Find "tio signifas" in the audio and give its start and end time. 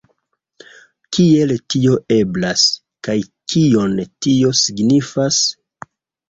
4.27-5.41